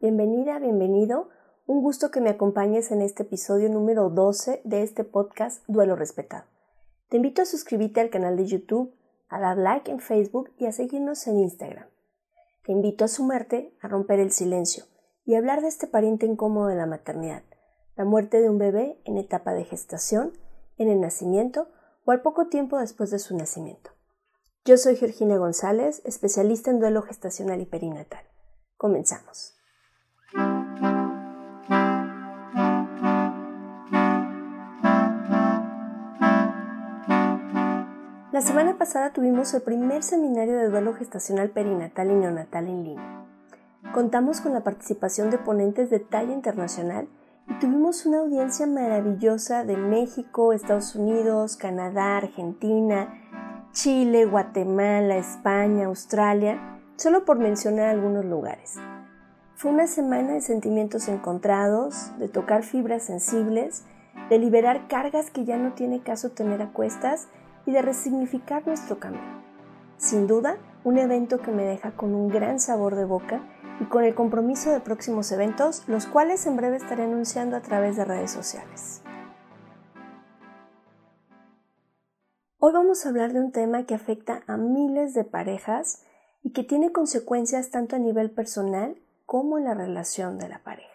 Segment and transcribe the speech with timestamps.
[0.00, 1.28] bienvenida, bienvenido.
[1.66, 6.44] Un gusto que me acompañes en este episodio número 12 de este podcast Duelo Respetado.
[7.08, 8.94] Te invito a suscribirte al canal de YouTube,
[9.28, 11.86] a dar like en Facebook y a seguirnos en Instagram.
[12.64, 14.84] Te invito a sumarte a romper el silencio
[15.24, 17.42] y hablar de este pariente incómodo de la maternidad,
[17.96, 20.32] la muerte de un bebé en etapa de gestación,
[20.76, 21.68] en el nacimiento
[22.04, 23.90] o al poco tiempo después de su nacimiento.
[24.64, 28.24] Yo soy Georgina González, especialista en duelo gestacional y perinatal.
[28.76, 29.55] Comenzamos.
[38.32, 43.24] La semana pasada tuvimos el primer seminario de duelo gestacional perinatal y neonatal en línea.
[43.94, 47.08] Contamos con la participación de ponentes de talla internacional
[47.48, 53.14] y tuvimos una audiencia maravillosa de México, Estados Unidos, Canadá, Argentina,
[53.72, 58.76] Chile, Guatemala, España, Australia solo por mencionar algunos lugares.
[59.56, 63.84] Fue una semana de sentimientos encontrados, de tocar fibras sensibles,
[64.28, 67.28] de liberar cargas que ya no tiene caso tener a cuestas
[67.64, 69.22] y de resignificar nuestro cambio.
[69.96, 73.40] Sin duda, un evento que me deja con un gran sabor de boca
[73.80, 77.96] y con el compromiso de próximos eventos, los cuales en breve estaré anunciando a través
[77.96, 79.00] de redes sociales.
[82.58, 86.02] Hoy vamos a hablar de un tema que afecta a miles de parejas
[86.42, 90.88] y que tiene consecuencias tanto a nivel personal como en la relación de la pareja.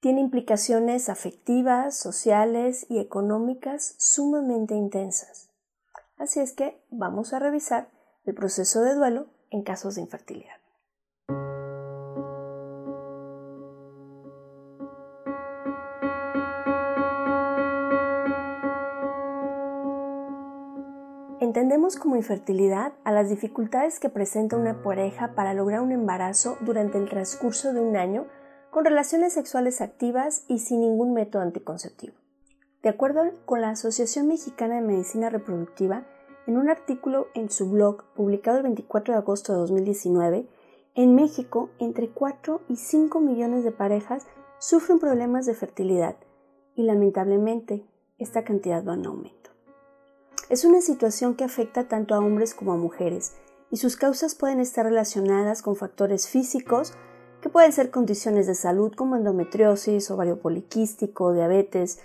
[0.00, 5.48] Tiene implicaciones afectivas, sociales y económicas sumamente intensas.
[6.18, 7.88] Así es que vamos a revisar
[8.24, 10.55] el proceso de duelo en casos de infertilidad.
[21.66, 26.96] Entendemos como infertilidad a las dificultades que presenta una pareja para lograr un embarazo durante
[26.96, 28.28] el transcurso de un año
[28.70, 32.14] con relaciones sexuales activas y sin ningún método anticonceptivo.
[32.84, 36.06] De acuerdo con la Asociación Mexicana de Medicina Reproductiva,
[36.46, 40.48] en un artículo en su blog publicado el 24 de agosto de 2019,
[40.94, 44.24] en México entre 4 y 5 millones de parejas
[44.60, 46.14] sufren problemas de fertilidad
[46.76, 47.84] y lamentablemente
[48.18, 49.45] esta cantidad va en aumento.
[50.48, 53.32] Es una situación que afecta tanto a hombres como a mujeres
[53.70, 56.92] y sus causas pueden estar relacionadas con factores físicos
[57.40, 61.98] que pueden ser condiciones de salud como endometriosis, ovario poliquístico, diabetes,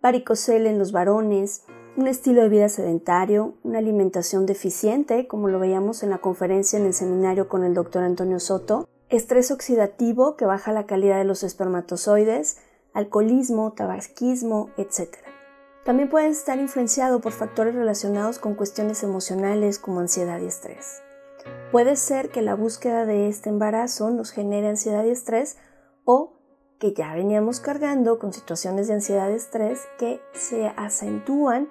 [0.00, 1.64] varicocele en los varones,
[1.96, 6.86] un estilo de vida sedentario, una alimentación deficiente, como lo veíamos en la conferencia en
[6.86, 11.42] el seminario con el doctor Antonio Soto, estrés oxidativo que baja la calidad de los
[11.42, 12.58] espermatozoides,
[12.94, 15.27] alcoholismo, tabaquismo, etc.
[15.88, 21.00] También pueden estar influenciados por factores relacionados con cuestiones emocionales como ansiedad y estrés.
[21.72, 25.56] Puede ser que la búsqueda de este embarazo nos genere ansiedad y estrés
[26.04, 26.34] o
[26.78, 31.70] que ya veníamos cargando con situaciones de ansiedad y estrés que se acentúan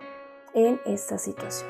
[0.55, 1.69] en esta situación.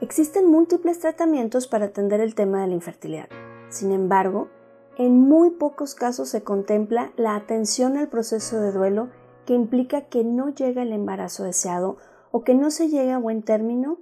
[0.00, 3.28] Existen múltiples tratamientos para atender el tema de la infertilidad.
[3.68, 4.48] Sin embargo,
[4.96, 9.10] en muy pocos casos se contempla la atención al proceso de duelo
[9.46, 11.96] que implica que no llega el embarazo deseado
[12.30, 13.98] o que no se llegue a buen término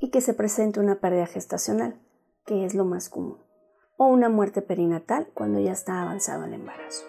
[0.00, 2.00] y que se presente una pérdida gestacional,
[2.44, 3.38] que es lo más común.
[3.96, 7.04] o una muerte perinatal cuando ya está avanzado el embarazo.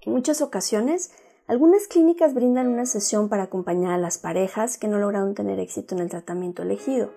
[0.00, 1.12] En muchas ocasiones,
[1.46, 5.94] algunas clínicas brindan una sesión para acompañar a las parejas que no lograron tener éxito
[5.94, 7.12] en el tratamiento elegido.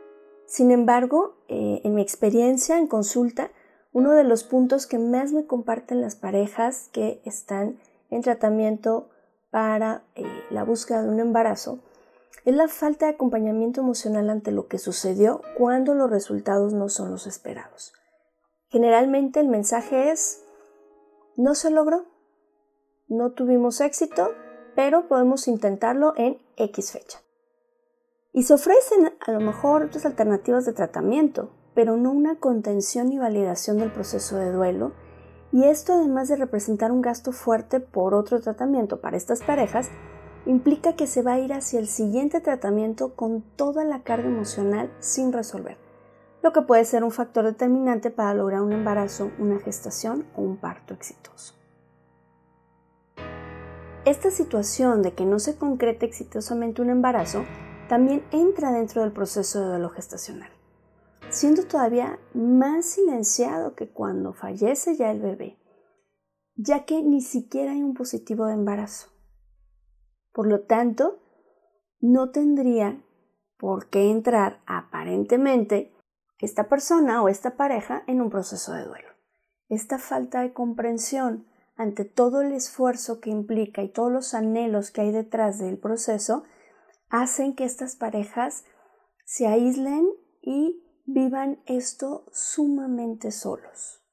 [0.47, 3.51] Sin embargo, eh, en mi experiencia en consulta,
[3.93, 9.09] uno de los puntos que más me comparten las parejas que están en tratamiento
[9.51, 11.79] para eh, la búsqueda de un embarazo
[12.45, 17.11] es la falta de acompañamiento emocional ante lo que sucedió cuando los resultados no son
[17.11, 17.93] los esperados.
[18.69, 20.43] Generalmente el mensaje es,
[21.35, 22.05] no se logró,
[23.07, 24.29] no tuvimos éxito,
[24.75, 27.19] pero podemos intentarlo en X fecha.
[28.31, 33.17] Y se ofrecen a lo mejor otras alternativas de tratamiento, pero no una contención y
[33.17, 34.93] validación del proceso de duelo.
[35.51, 39.89] Y esto, además de representar un gasto fuerte por otro tratamiento para estas parejas,
[40.45, 44.91] implica que se va a ir hacia el siguiente tratamiento con toda la carga emocional
[44.99, 45.77] sin resolver,
[46.43, 50.57] lo que puede ser un factor determinante para lograr un embarazo, una gestación o un
[50.57, 51.55] parto exitoso.
[54.05, 57.43] Esta situación de que no se concrete exitosamente un embarazo
[57.89, 60.49] también entra dentro del proceso de duelo gestacional,
[61.29, 65.57] siendo todavía más silenciado que cuando fallece ya el bebé,
[66.55, 69.09] ya que ni siquiera hay un positivo de embarazo.
[70.31, 71.19] Por lo tanto,
[71.99, 73.03] no tendría
[73.57, 75.93] por qué entrar aparentemente
[76.39, 79.09] esta persona o esta pareja en un proceso de duelo.
[79.67, 81.49] Esta falta de comprensión
[81.79, 86.43] ante todo el esfuerzo que implica y todos los anhelos que hay detrás del proceso,
[87.09, 88.65] hacen que estas parejas
[89.23, 90.05] se aíslen
[90.41, 94.03] y vivan esto sumamente solos.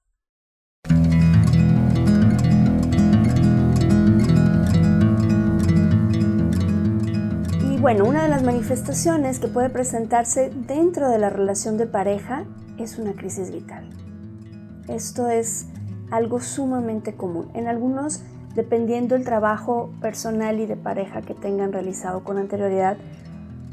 [7.60, 12.46] Y bueno, una de las manifestaciones que puede presentarse dentro de la relación de pareja
[12.78, 13.90] es una crisis vital.
[14.88, 15.66] Esto es
[16.10, 17.50] algo sumamente común.
[17.52, 18.22] En algunos,
[18.54, 22.96] dependiendo el trabajo personal y de pareja que tengan realizado con anterioridad,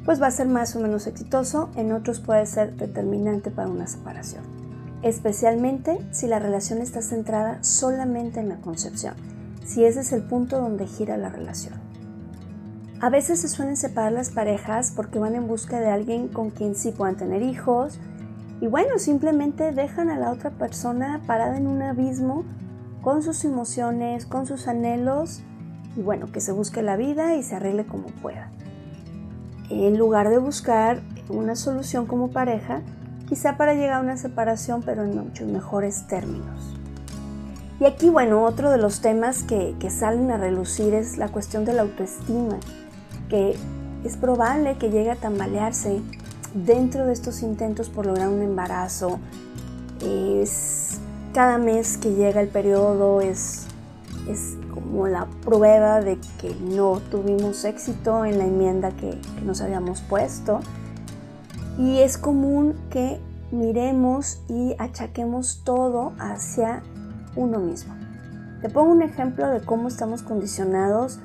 [0.05, 3.87] pues va a ser más o menos exitoso, en otros puede ser determinante para una
[3.87, 4.43] separación,
[5.01, 9.15] especialmente si la relación está centrada solamente en la concepción,
[9.65, 11.75] si ese es el punto donde gira la relación.
[12.99, 16.75] A veces se suelen separar las parejas porque van en busca de alguien con quien
[16.75, 17.99] sí puedan tener hijos,
[18.61, 22.45] y bueno, simplemente dejan a la otra persona parada en un abismo
[23.01, 25.41] con sus emociones, con sus anhelos
[25.97, 28.49] y bueno, que se busque la vida y se arregle como pueda.
[29.73, 32.81] En lugar de buscar una solución como pareja,
[33.27, 36.75] quizá para llegar a una separación, pero en muchos mejores términos.
[37.79, 41.65] Y aquí, bueno, otro de los temas que, que salen a relucir es la cuestión
[41.65, 42.59] de la autoestima,
[43.29, 43.57] que
[44.03, 46.01] es probable que llegue a tambalearse
[46.53, 49.19] dentro de estos intentos por lograr un embarazo,
[50.05, 50.99] es
[51.33, 53.65] cada mes que llega el periodo es,
[54.29, 54.55] es
[54.93, 60.01] como la prueba de que no tuvimos éxito en la enmienda que, que nos habíamos
[60.01, 60.59] puesto.
[61.79, 63.19] Y es común que
[63.51, 66.83] miremos y achaquemos todo hacia
[67.35, 67.95] uno mismo.
[68.61, 71.19] Te pongo un ejemplo de cómo estamos condicionados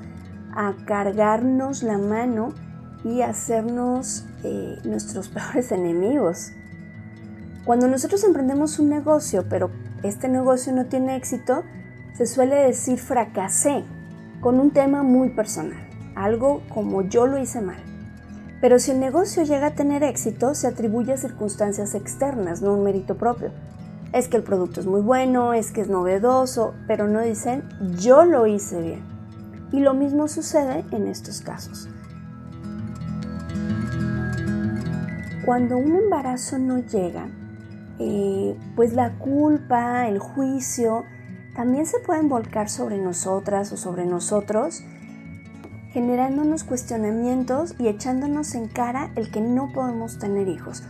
[0.51, 2.55] a cargarnos la mano
[3.03, 6.53] y hacernos eh, nuestros peores enemigos.
[7.65, 9.69] Cuando nosotros emprendemos un negocio, pero
[10.01, 11.63] este negocio no tiene éxito,
[12.19, 13.85] se suele decir fracasé
[14.41, 15.79] con un tema muy personal,
[16.15, 17.81] algo como yo lo hice mal.
[18.59, 22.83] Pero si el negocio llega a tener éxito, se atribuye a circunstancias externas, no un
[22.83, 23.53] mérito propio.
[24.11, 27.63] Es que el producto es muy bueno, es que es novedoso, pero no dicen
[27.97, 29.03] yo lo hice bien.
[29.71, 31.87] Y lo mismo sucede en estos casos.
[35.45, 37.29] Cuando un embarazo no llega,
[37.97, 41.05] eh, pues la culpa, el juicio,
[41.59, 44.81] también se pueden volcar sobre nosotras o sobre nosotros,
[45.91, 50.83] generándonos cuestionamientos y echándonos en cara el que no podemos tener hijos,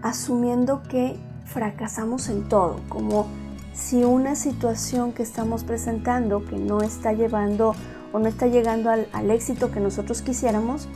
[0.00, 3.26] asumiendo que fracasamos en todo, como
[3.74, 7.74] si una situación que estamos presentando que no está llevando
[8.14, 10.88] o no está llegando al, éxito que nosotros quisiéramos,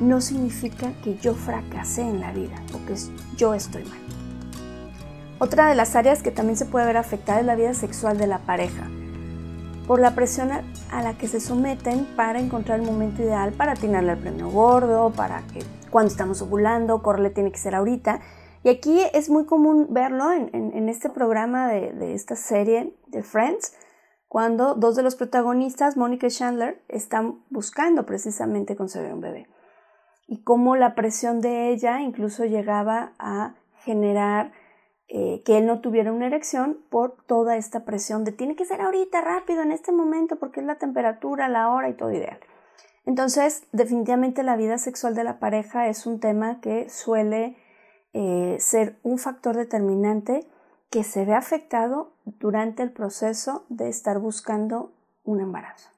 [0.00, 2.96] no significa que yo fracasé en la vida o que
[3.36, 4.23] yo estoy mal.
[5.38, 8.28] Otra de las áreas que también se puede ver afectada es la vida sexual de
[8.28, 8.88] la pareja,
[9.86, 14.12] por la presión a la que se someten para encontrar el momento ideal para atinarle
[14.12, 15.60] al premio gordo, para que
[15.90, 18.20] cuando estamos ovulando, corre tiene que ser ahorita.
[18.62, 23.74] Y aquí es muy común verlo en, este programa de, de, esta serie de Friends,
[24.28, 29.48] cuando dos de los protagonistas, Mónica y Chandler, están buscando precisamente concebir un bebé
[30.26, 34.52] y cómo la presión de ella incluso llegaba a generar
[35.08, 38.80] eh, que él no tuviera una erección por toda esta presión de tiene que ser
[38.80, 42.38] ahorita, rápido, en este momento, porque es la temperatura, la hora y todo ideal.
[43.06, 47.56] Entonces, definitivamente la vida sexual de la pareja es un tema que suele
[48.14, 50.48] eh, ser un factor determinante
[50.88, 54.92] que se ve afectado durante el proceso de estar buscando
[55.24, 55.90] un embarazo.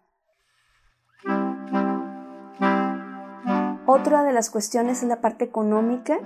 [3.86, 6.18] Otra de las cuestiones es la parte económica,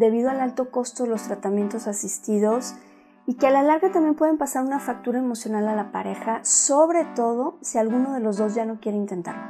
[0.00, 2.74] debido al alto costo de los tratamientos asistidos
[3.26, 7.04] y que a la larga también pueden pasar una factura emocional a la pareja, sobre
[7.04, 9.42] todo si alguno de los dos ya no quiere intentarlo.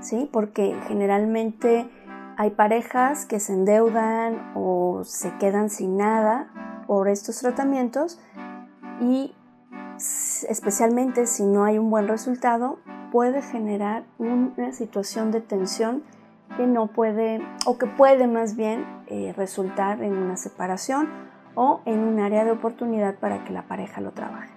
[0.00, 0.30] ¿Sí?
[0.32, 1.90] Porque generalmente
[2.36, 6.52] hay parejas que se endeudan o se quedan sin nada
[6.86, 8.20] por estos tratamientos
[9.00, 9.34] y
[10.48, 12.78] especialmente si no hay un buen resultado,
[13.10, 16.04] puede generar una situación de tensión
[16.56, 21.08] que no puede o que puede más bien eh, resultar en una separación
[21.54, 24.50] o en un área de oportunidad para que la pareja lo trabaje.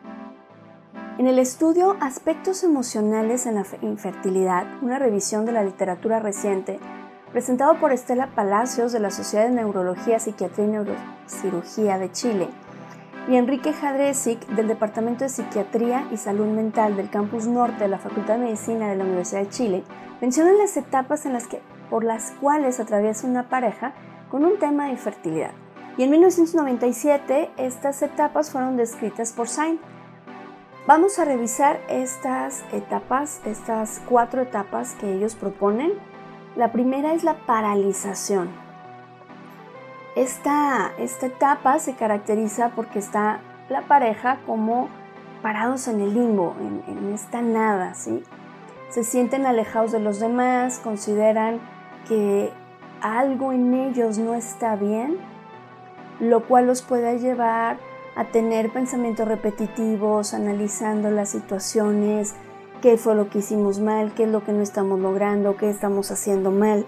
[1.18, 6.80] En el estudio Aspectos emocionales en la infertilidad, una revisión de la literatura reciente,
[7.32, 12.50] presentado por Estela Palacios de la Sociedad de Neurología, Psiquiatría y Neurocirugía de Chile,
[13.28, 18.00] y Enrique Jadresic del Departamento de Psiquiatría y Salud Mental del Campus Norte de la
[18.00, 19.84] Facultad de Medicina de la Universidad de Chile,
[20.22, 23.94] mencionan las etapas en las que, por las cuales atraviesa una pareja
[24.32, 25.52] con un tema de infertilidad.
[25.98, 29.80] Y en 1997 estas etapas fueron descritas por Sain.
[30.88, 35.92] Vamos a revisar estas etapas, estas cuatro etapas que ellos proponen.
[36.56, 38.50] La primera es la paralización.
[40.16, 44.90] Esta, esta etapa se caracteriza porque está la pareja como
[45.42, 48.24] parados en el limbo, en, esta nada, ¿sí?
[48.90, 51.60] Se sienten alejados de los demás, consideran
[52.08, 52.52] que
[53.02, 55.18] algo en ellos no está bien,
[56.20, 57.80] lo cual los puede llevar
[58.16, 62.36] a tener pensamientos repetitivos, analizando las situaciones,
[62.82, 66.12] qué fue lo que hicimos mal, qué es lo que no estamos logrando, qué estamos
[66.12, 66.86] haciendo mal.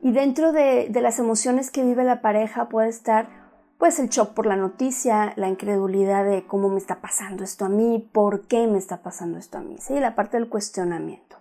[0.00, 3.40] Y dentro de, las emociones que vive la pareja puede estar
[3.78, 7.68] pues el shock por la noticia, la incredulidad de cómo me está pasando esto a
[7.68, 9.98] mí, por qué me está pasando esto a mí, ¿sí?
[9.98, 11.36] La parte del cuestionamiento.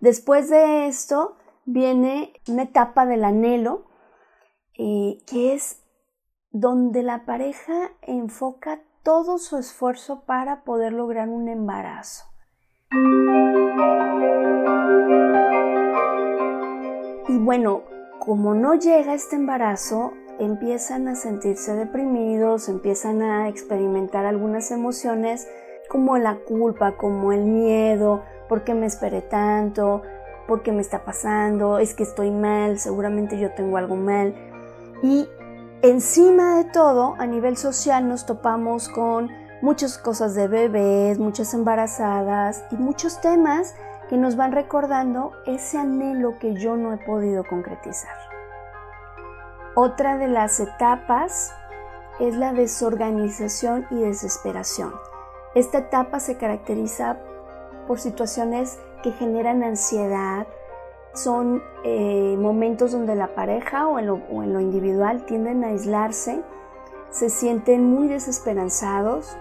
[0.00, 3.86] Después de esto viene una etapa del anhelo,
[4.78, 5.82] eh, que es
[6.50, 12.24] donde la pareja enfoca todo su esfuerzo para poder lograr un embarazo.
[17.28, 17.82] Y bueno,
[18.18, 25.48] como no llega este embarazo, empiezan a sentirse deprimidos, empiezan a experimentar algunas emociones
[25.88, 30.02] como la culpa, como el miedo, ¿por qué me esperé tanto?
[30.46, 31.78] ¿Por qué me está pasando?
[31.78, 34.34] Es que estoy mal, seguramente yo tengo algo mal.
[35.02, 35.28] Y
[35.82, 39.30] encima de todo, a nivel social nos topamos con
[39.62, 43.74] muchas cosas de bebés, muchas embarazadas y muchos temas
[44.08, 48.16] que nos van recordando ese anhelo que yo no he podido concretizar.
[49.74, 51.52] Otra de las etapas
[52.20, 54.92] es la desorganización y desesperación.
[55.54, 57.16] Esta etapa se caracteriza
[57.86, 60.46] por situaciones que generan ansiedad,
[61.14, 66.42] son eh, momentos donde la pareja o en, lo, individual tienden a aislarse,
[67.10, 69.36] se sienten muy desesperanzados,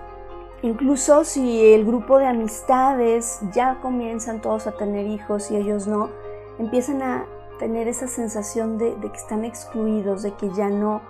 [0.64, 6.10] Incluso si el grupo de amistades ya comienzan todos a tener hijos y ellos no,
[6.58, 7.26] empiezan a
[7.60, 11.02] tener esa sensación de, que están excluidos, de que ya no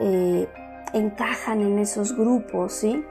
[0.00, 0.48] eh,
[0.94, 3.04] encajan en esos grupos, ¿sí?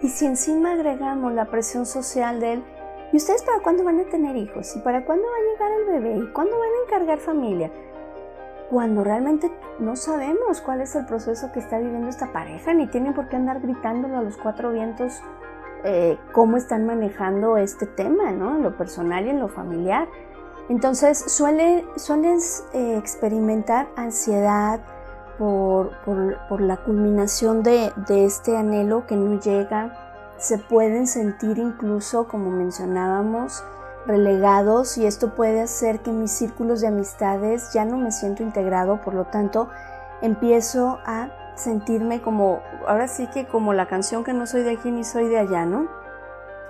[0.00, 2.64] Y si encima agregamos la presión social de él,
[3.12, 4.74] ¿y ustedes para cuándo van a tener hijos?
[4.76, 6.24] ¿Y para cuándo va a llegar el bebé?
[6.24, 7.70] ¿Y cuándo van a encargar familia?
[8.70, 13.14] Cuando realmente no sabemos cuál es el proceso que está viviendo esta pareja, ni tienen
[13.14, 15.20] por qué andar gritándolo a los cuatro vientos
[15.84, 18.56] eh, cómo están manejando este tema, ¿no?
[18.56, 20.06] En lo personal y en lo familiar.
[20.68, 22.38] Entonces suele, suelen
[22.72, 24.80] eh, experimentar ansiedad
[25.38, 25.90] por,
[26.60, 30.11] la culminación de, de este anhelo que no llega.
[30.42, 33.62] Se pueden sentir incluso, como mencionábamos,
[34.08, 39.00] relegados y esto puede hacer que mis círculos de amistades ya no me siento integrado,
[39.02, 39.68] por lo tanto
[40.20, 44.90] empiezo a sentirme como, ahora sí que como la canción que no soy de aquí
[44.90, 45.86] ni soy de allá, ¿no?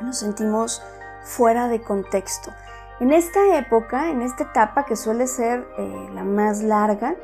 [0.02, 0.83] Nos sentimos
[1.23, 2.52] fuera de contexto.
[3.00, 7.14] En esta época, en esta etapa que suele ser eh, la más larga,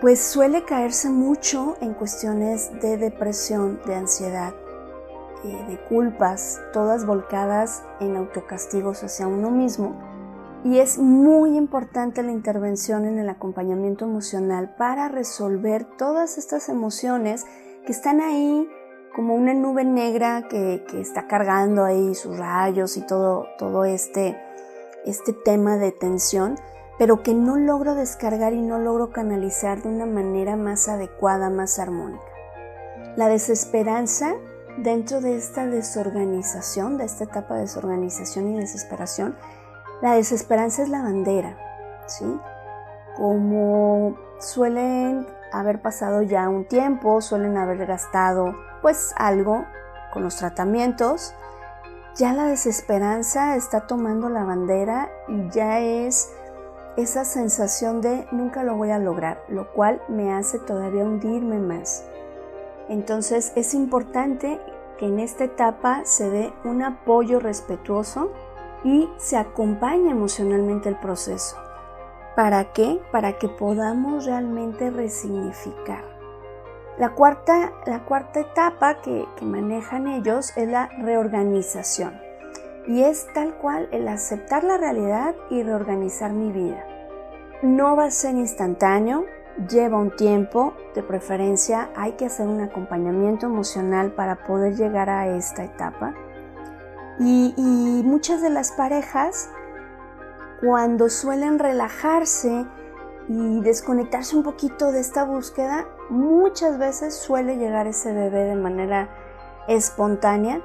[0.00, 4.54] pues suele caerse mucho en cuestiones de depresión, de ansiedad,
[5.44, 9.96] eh, de culpas, todas volcadas en autocastigos hacia uno mismo.
[10.64, 17.46] Y es muy importante la intervención en el acompañamiento emocional para resolver todas estas emociones
[17.86, 18.68] que están ahí
[19.14, 24.36] como una nube negra que, está cargando ahí sus rayos y todo, todo este,
[25.04, 26.56] este tema de tensión,
[26.98, 31.78] pero que no logro descargar y no logro canalizar de una manera más adecuada, más
[31.78, 32.24] armónica.
[33.16, 34.34] La desesperanza
[34.82, 39.36] dentro de esta desorganización, de esta etapa de desorganización y desesperación,
[40.00, 41.56] la desesperanza es la bandera,
[42.06, 42.24] ¿sí?
[43.16, 49.64] Como suelen haber pasado ya un tiempo, suelen haber gastado pues algo
[50.12, 51.34] con los tratamientos,
[52.14, 56.30] ya la desesperanza está tomando la bandera y ya es
[56.96, 62.04] esa sensación de nunca lo voy a lograr, lo cual me hace todavía hundirme más.
[62.88, 64.60] Entonces es importante
[64.98, 68.32] que en esta etapa se dé un apoyo respetuoso
[68.84, 71.56] y se acompañe emocionalmente el proceso.
[72.36, 73.00] ¿Para qué?
[73.10, 76.04] Para que podamos realmente resignificar.
[76.98, 82.20] La cuarta, la cuarta etapa que, que manejan ellos es la reorganización.
[82.86, 86.84] Y es tal cual el aceptar la realidad y reorganizar mi vida.
[87.62, 89.26] No va a ser instantáneo,
[89.66, 95.28] lleva un tiempo, de preferencia hay que hacer un acompañamiento emocional para poder llegar a
[95.28, 96.14] esta etapa.
[97.20, 99.50] Y, muchas de las parejas,
[100.60, 102.66] cuando suelen relajarse
[103.28, 109.08] y desconectarse un poquito de esta búsqueda, muchas veces suele llegar ese bebé de manera
[109.66, 110.62] espontánea,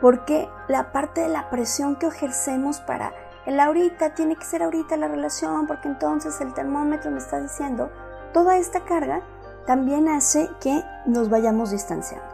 [0.00, 3.12] porque la parte de la presión que ejercemos para
[3.46, 7.90] el ahorita, tiene que ser ahorita la relación, porque entonces el termómetro me está diciendo,
[8.32, 9.22] toda esta carga
[9.66, 12.26] también hace que nos vayamos distanciando.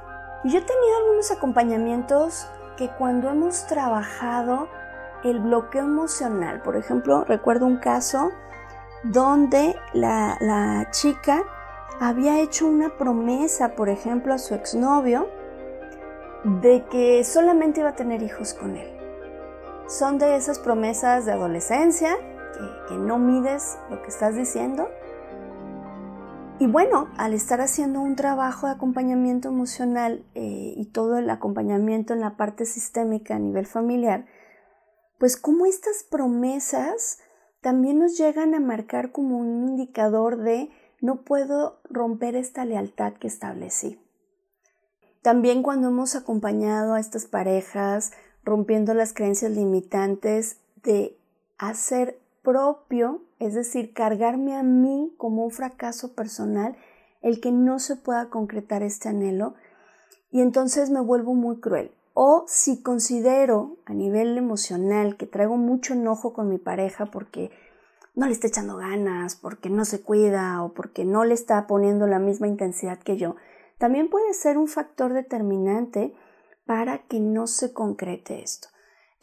[0.45, 4.69] Yo he tenido algunos acompañamientos que cuando hemos trabajado
[5.25, 8.31] el bloqueo emocional, por ejemplo, recuerdo un caso
[9.03, 11.43] donde la, chica
[12.01, 15.29] había hecho una promesa, por ejemplo, a su exnovio
[16.45, 18.93] de que solamente iba a tener hijos con él.
[19.89, 22.17] Son de esas promesas de adolescencia
[22.89, 24.89] que no mides lo que estás diciendo
[26.59, 32.15] y bueno, al estar haciendo un trabajo de acompañamiento emocional eh, y todo el acompañamiento
[32.15, 34.27] en la parte sistémica a nivel familiar,
[35.19, 37.19] pues como estas promesas
[37.61, 43.27] también nos llegan a marcar como un indicador de no puedo romper esta lealtad que
[43.27, 44.01] establecí.
[45.21, 48.13] También cuando hemos acompañado a estas parejas
[48.45, 51.19] rompiendo las creencias limitantes de
[51.59, 56.77] hacer propio, es decir, cargarme a mí como un fracaso personal,
[57.23, 59.55] el que no se pueda concretar este anhelo,
[60.31, 61.93] y entonces me vuelvo muy cruel.
[62.15, 67.51] O si considero a nivel emocional que traigo mucho enojo con mi pareja porque
[68.15, 72.07] no le está echando ganas, porque no se cuida o porque no le está poniendo
[72.07, 73.37] la misma intensidad que yo,
[73.79, 76.15] también puede ser un factor determinante
[76.65, 78.69] para que no se concrete esto.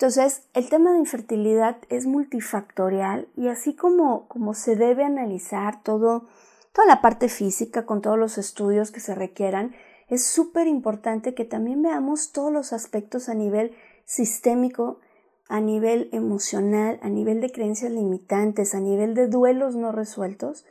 [0.03, 6.27] Entonces, el tema de infertilidad es multifactorial y así como, como se debe analizar todo,
[6.73, 9.73] toda la parte física con todos los estudios que se requieran,
[10.09, 14.99] es súper importante que también veamos todos los aspectos a nivel sistémico,
[15.47, 20.65] a nivel emocional, a nivel de creencias limitantes, a nivel de duelos no resueltos,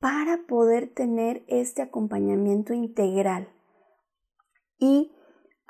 [0.00, 3.48] para poder tener este acompañamiento integral.
[4.76, 5.12] Y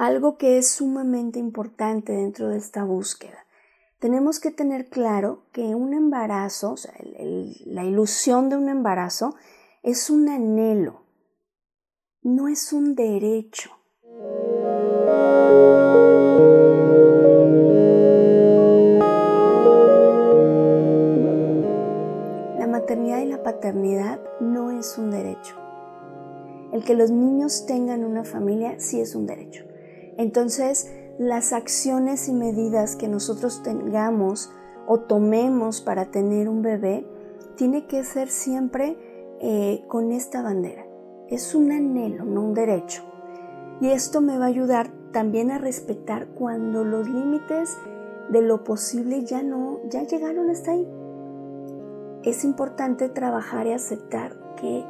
[0.01, 3.45] algo que es sumamente importante dentro de esta búsqueda.
[3.99, 6.95] Tenemos que tener claro que un embarazo, o sea,
[7.67, 9.35] la ilusión de un embarazo,
[9.83, 11.03] es un anhelo,
[12.23, 13.73] no es un derecho.
[22.59, 25.57] La maternidad y la paternidad no es un derecho.
[26.73, 29.70] El que los niños tengan una familia sí es un derecho.
[30.21, 34.53] Entonces, las acciones y medidas que nosotros tengamos
[34.87, 37.07] o tomemos para tener un bebé,
[37.57, 38.99] tiene que ser siempre
[39.41, 40.85] eh, con esta bandera.
[41.29, 43.03] Es un anhelo, no un derecho.
[43.81, 47.79] Y esto me va a ayudar también a respetar cuando los límites
[48.29, 50.87] de lo posible ya no, ya llegaron hasta ahí.
[52.25, 54.85] Es importante trabajar y aceptar que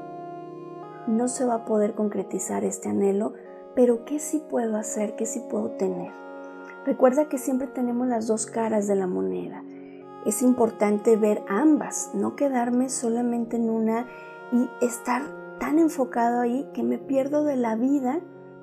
[1.06, 3.34] no se va a poder concretizar este anhelo
[3.74, 5.16] pero ¿qué sí puedo hacer?
[5.16, 6.12] ¿Qué sí puedo tener?
[6.84, 9.62] Recuerda que siempre tenemos las dos caras de la moneda.
[10.26, 14.06] Es importante ver ambas, no quedarme solamente en una
[14.52, 15.22] y estar
[15.58, 18.20] tan enfocado ahí que me pierdo de la vida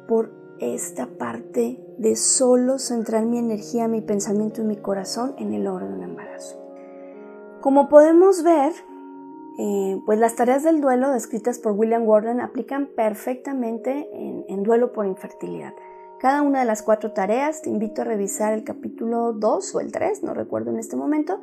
[0.07, 5.63] por esta parte de solo centrar mi energía, mi pensamiento y mi corazón en el
[5.63, 6.59] logro de un embarazo.
[7.61, 8.73] Como podemos ver,
[9.57, 15.05] eh, pues las tareas del duelo descritas por William Warden aplican perfectamente en, duelo por
[15.05, 15.73] infertilidad.
[16.19, 19.91] Cada una de las cuatro tareas, te invito a revisar el capítulo 2 o el
[19.91, 21.39] 3, no recuerdo en este momento,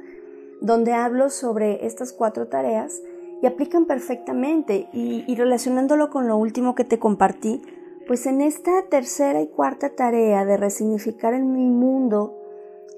[0.61, 3.03] donde hablo sobre estas cuatro tareas
[3.43, 4.89] y aplican perfectamente.
[4.93, 7.63] Y, y relacionándolo con lo último que te compartí,
[8.07, 12.37] pues en esta tercera y cuarta tarea de resignificar en mi mundo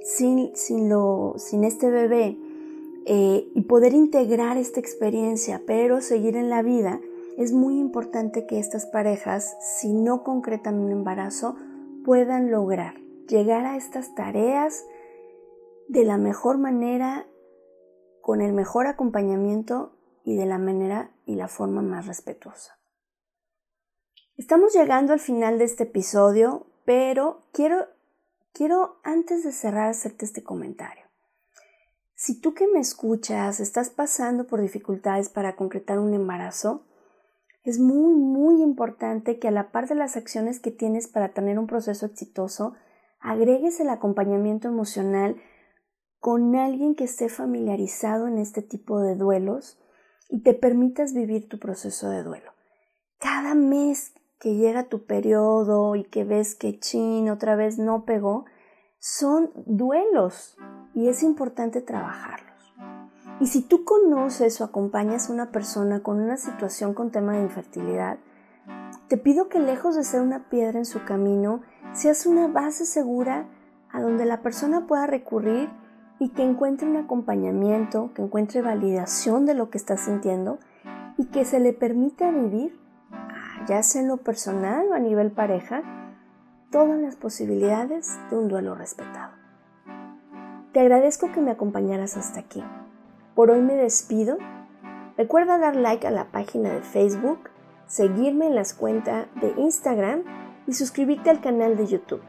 [0.06, 2.38] sin, sin, lo, sin este bebé,
[3.06, 7.00] eh, y poder integrar esta experiencia, pero seguir en la vida,
[7.36, 11.54] es muy importante que estas parejas, si no concretan un embarazo,
[12.04, 12.94] puedan lograr
[13.28, 14.84] llegar a estas tareas
[15.88, 17.26] de la mejor manera,
[18.22, 19.92] con el mejor acompañamiento
[20.24, 22.76] y de la manera y la forma más respetuosa.
[24.36, 27.86] Estamos llegando al final de este episodio, pero quiero,
[28.52, 31.05] quiero antes de cerrar hacerte este comentario.
[32.18, 36.86] Si tú que me escuchas estás pasando por dificultades para concretar un embarazo,
[37.62, 41.58] es muy, muy importante que a la par de las acciones que tienes para tener
[41.58, 42.72] un proceso exitoso,
[43.20, 45.36] agregues el acompañamiento emocional
[46.18, 49.78] con alguien que esté familiarizado en este tipo de duelos
[50.30, 52.50] y te permitas vivir tu proceso de duelo.
[53.18, 58.46] Cada mes que llega tu periodo y que ves que chin otra vez no pegó,
[59.08, 60.58] son duelos
[60.92, 62.74] y es importante trabajarlos.
[63.38, 67.42] Y si tú conoces o acompañas a una persona con una situación con tema de
[67.42, 68.18] infertilidad,
[69.06, 71.60] te pido que lejos de ser una piedra en su camino,
[71.92, 73.46] seas una base segura
[73.92, 75.70] a donde la persona pueda recurrir
[76.18, 80.58] y que encuentre un acompañamiento, que encuentre validación de lo que está sintiendo
[81.16, 82.76] y que se le permita vivir,
[83.68, 86.05] ya sea en lo personal o a nivel pareja,
[86.70, 89.32] todas las posibilidades de un duelo respetado.
[90.72, 92.62] Te agradezco que me acompañaras hasta aquí.
[93.34, 94.38] Por hoy me despido.
[95.16, 97.50] Recuerda dar like a la página de Facebook,
[97.86, 100.24] seguirme en las cuentas de Instagram
[100.66, 102.22] y suscribirte al canal de YouTube.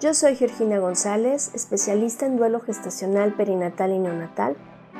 [0.00, 4.56] Yo soy Georgina González, especialista en duelo gestacional, perinatal y neonatal,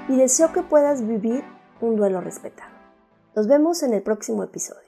[0.08, 1.44] y deseo que puedas vivir
[1.80, 2.72] un duelo respetado.
[3.36, 4.87] Nos vemos en el próximo episodio.